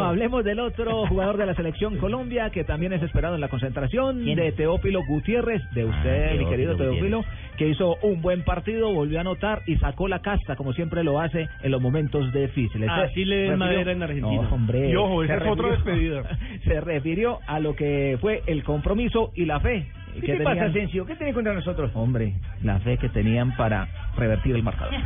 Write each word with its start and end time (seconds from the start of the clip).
Bueno, 0.00 0.10
hablemos 0.10 0.44
del 0.44 0.60
otro 0.60 1.06
jugador 1.06 1.36
de 1.36 1.46
la 1.46 1.54
selección 1.54 1.96
Colombia 1.98 2.50
que 2.50 2.64
también 2.64 2.92
es 2.92 3.02
esperado 3.02 3.34
en 3.34 3.40
la 3.40 3.48
concentración, 3.48 4.24
de 4.24 4.52
Teófilo 4.52 5.00
Gutiérrez, 5.06 5.62
de 5.72 5.84
usted, 5.84 6.38
mi 6.38 6.46
querido 6.48 6.76
Teófilo, 6.76 7.24
que 7.56 7.68
hizo 7.68 7.96
un 8.02 8.22
buen 8.22 8.42
partido, 8.44 8.92
volvió 8.92 9.18
a 9.18 9.20
anotar 9.22 9.62
y 9.66 9.76
sacó 9.76 10.08
la 10.08 10.20
casta, 10.20 10.56
como 10.56 10.72
siempre 10.72 11.04
lo 11.04 11.20
hace 11.20 11.48
en 11.62 11.70
los 11.70 11.80
momentos 11.82 12.32
difíciles. 12.32 12.88
Así 12.90 13.24
le 13.24 13.36
den 13.36 13.50
refirió- 13.52 13.58
madera 13.58 13.92
en 13.92 14.02
Argentina. 14.02 14.42
No, 14.42 14.54
hombre. 14.54 14.90
Y 14.90 14.96
ojo, 14.96 15.22
esa 15.22 15.38
se 15.38 15.44
es 15.44 15.50
otra 15.50 15.68
refirió- 15.68 16.14
despedida. 16.22 16.38
Se 16.64 16.80
refirió 16.80 17.38
a 17.46 17.58
lo 17.60 17.74
que 17.74 18.16
fue 18.20 18.42
el 18.46 18.62
compromiso 18.64 19.30
y 19.34 19.44
la 19.44 19.60
fe. 19.60 19.86
¿Qué 20.20 20.36
te 20.36 20.42
pasa, 20.42 20.64
Asensio? 20.66 21.06
¿Qué 21.06 21.14
tenés 21.14 21.34
contra 21.34 21.54
nosotros? 21.54 21.90
Hombre, 21.94 22.32
la 22.62 22.78
fe 22.80 22.96
que 22.98 23.08
tenían 23.08 23.54
para 23.56 23.86
revertir 24.20 24.54
el 24.54 24.62
marcador. 24.62 24.94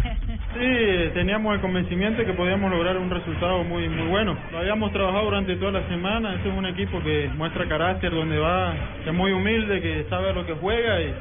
Sí, 0.55 1.11
teníamos 1.15 1.53
el 1.53 1.61
convencimiento 1.61 2.21
de 2.21 2.27
que 2.27 2.33
podíamos 2.33 2.71
lograr 2.71 2.97
un 2.97 3.11
resultado 3.11 3.65
muy 3.65 3.89
muy 3.89 4.07
bueno. 4.07 4.37
Lo 4.53 4.59
habíamos 4.59 4.93
trabajado 4.93 5.25
durante 5.25 5.57
toda 5.57 5.73
la 5.73 5.89
semana. 5.89 6.35
Este 6.37 6.49
es 6.49 6.55
un 6.57 6.67
equipo 6.67 7.03
que 7.03 7.29
muestra 7.37 7.67
carácter 7.67 8.13
donde 8.13 8.39
va, 8.39 8.73
que 9.03 9.11
es 9.11 9.17
muy 9.17 9.33
humilde, 9.33 9.81
que 9.81 10.07
sabe 10.09 10.31
a 10.31 10.33
lo 10.33 10.47
que 10.47 10.55
juega 10.55 11.01
y 11.01 11.13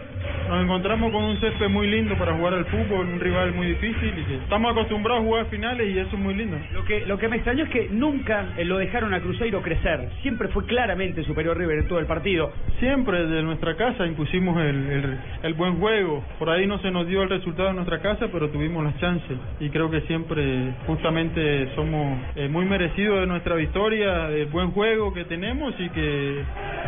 nos 0.47 0.63
encontramos 0.63 1.11
con 1.11 1.23
un 1.23 1.39
césped 1.39 1.69
muy 1.69 1.88
lindo 1.88 2.16
para 2.17 2.33
jugar 2.33 2.53
al 2.53 2.66
fútbol, 2.66 3.08
un 3.08 3.19
rival 3.19 3.53
muy 3.53 3.67
difícil 3.67 4.13
y 4.17 4.23
que 4.23 4.35
estamos 4.35 4.72
acostumbrados 4.72 5.22
a 5.22 5.25
jugar 5.25 5.45
finales 5.47 5.88
y 5.88 5.97
eso 5.97 6.09
es 6.13 6.19
muy 6.19 6.33
lindo. 6.33 6.57
Lo 6.73 6.83
que, 6.85 7.05
lo 7.05 7.17
que 7.17 7.28
me 7.28 7.38
extrañó 7.38 7.63
es 7.63 7.69
que 7.69 7.89
nunca 7.89 8.53
eh, 8.57 8.66
lo 8.66 8.78
dejaron 8.78 9.13
a 9.13 9.22
Cruzeiro 9.22 9.61
crecer. 9.61 10.09
Siempre 10.22 10.50
fue 10.50 10.66
claramente 10.66 11.23
superior 11.23 11.57
River 11.57 11.80
en 11.80 11.88
todo 11.88 12.00
el 12.00 12.05
partido. 12.05 12.52
Siempre 12.80 13.25
de 13.25 13.41
nuestra 13.41 13.75
casa 13.75 14.05
impusimos 14.05 14.57
el, 14.61 14.89
el, 14.91 15.19
el 15.44 15.53
buen 15.53 15.80
juego. 15.80 16.23
Por 16.39 16.50
ahí 16.50 16.67
no 16.67 16.80
se 16.80 16.91
nos 16.91 17.07
dio 17.07 17.23
el 17.23 17.30
resultado 17.30 17.73
nuestra 17.84 18.02
casa, 18.02 18.30
pero 18.31 18.50
tuvimos 18.50 18.84
las 18.84 18.98
chances. 19.00 19.38
Y 19.59 19.70
creo 19.70 19.89
que 19.92 20.02
siempre, 20.02 20.73
justamente, 20.88 21.67
somos 21.76 22.17
eh, 22.36 22.48
muy 22.48 22.66
merecidos 22.66 23.20
de 23.20 23.28
nuestra 23.28 23.56
victoria, 23.56 24.30
del 24.30 24.48
buen 24.48 24.72
juego 24.72 25.14
que 25.14 25.25
tenemos 25.25 25.73
y 25.80 25.90
que 25.90 26.44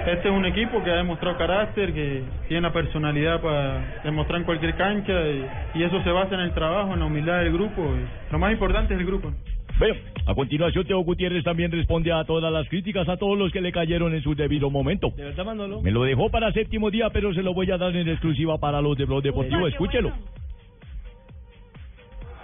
este 0.07 0.29
es 0.29 0.33
un 0.33 0.45
equipo 0.45 0.81
que 0.83 0.91
ha 0.91 0.95
demostrado 0.95 1.37
carácter, 1.37 1.93
que 1.93 2.23
tiene 2.47 2.61
la 2.61 2.73
personalidad 2.73 3.41
para 3.41 4.01
demostrar 4.03 4.39
en 4.39 4.45
cualquier 4.45 4.75
cancha 4.75 5.13
y, 5.27 5.45
y 5.75 5.83
eso 5.83 6.01
se 6.03 6.11
basa 6.11 6.35
en 6.35 6.41
el 6.41 6.53
trabajo, 6.53 6.93
en 6.93 6.99
la 6.99 7.05
humildad 7.05 7.39
del 7.39 7.51
grupo. 7.51 7.81
Y 7.81 8.31
lo 8.31 8.39
más 8.39 8.51
importante 8.51 8.93
es 8.93 8.99
el 8.99 9.05
grupo. 9.05 9.31
Bueno, 9.77 9.95
a 10.25 10.33
continuación 10.33 10.85
Teo 10.85 10.99
Gutiérrez 10.99 11.43
también 11.43 11.69
responde 11.69 12.11
a 12.13 12.23
todas 12.23 12.51
las 12.51 12.67
críticas 12.69 13.09
a 13.09 13.17
todos 13.17 13.37
los 13.37 13.51
que 13.51 13.59
le 13.59 13.73
cayeron 13.73 14.13
en 14.13 14.23
su 14.23 14.33
debido 14.33 14.69
momento. 14.69 15.11
¿De 15.17 15.25
verdad, 15.25 15.45
Manolo? 15.45 15.81
Me 15.81 15.91
lo 15.91 16.03
dejó 16.03 16.29
para 16.29 16.51
séptimo 16.53 16.89
día, 16.89 17.09
pero 17.09 17.33
se 17.33 17.43
lo 17.43 17.53
voy 17.53 17.69
a 17.71 17.77
dar 17.77 17.93
en 17.93 18.07
exclusiva 18.07 18.57
para 18.57 18.81
los 18.81 18.97
de 18.97 19.03
Blog 19.03 19.21
Deportivo. 19.21 19.67
Escúchelo. 19.67 20.13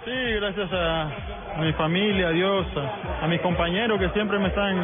Sí, 0.04 0.10
gracias 0.10 0.72
a, 0.72 1.02
a 1.56 1.60
mi 1.60 1.72
familia, 1.74 2.28
a 2.28 2.30
Dios, 2.32 2.66
a, 2.76 3.24
a 3.24 3.28
mis 3.28 3.40
compañeros 3.40 4.00
que 4.00 4.08
siempre 4.10 4.36
me 4.40 4.48
están 4.48 4.76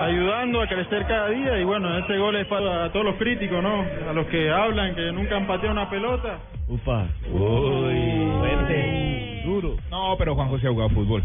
ayudando 0.00 0.62
a 0.62 0.66
crecer 0.66 1.06
cada 1.06 1.28
día. 1.28 1.58
Y 1.58 1.64
bueno, 1.64 1.98
ese 1.98 2.16
gol 2.16 2.36
es 2.36 2.46
para 2.46 2.90
todos 2.90 3.04
los 3.04 3.16
críticos, 3.16 3.62
¿no? 3.62 3.84
A 4.08 4.12
los 4.14 4.26
que 4.28 4.50
hablan, 4.50 4.94
que 4.94 5.12
nunca 5.12 5.36
han 5.36 5.46
pateado 5.46 5.72
una 5.72 5.90
pelota. 5.90 6.38
Ufa. 6.68 7.04
Uy. 7.30 8.32
Fuerte. 8.38 9.42
Duro. 9.44 9.76
No, 9.90 10.14
pero 10.16 10.34
Juan 10.34 10.48
José 10.48 10.68
ha 10.68 10.70
jugado 10.70 10.88
fútbol. 10.90 11.22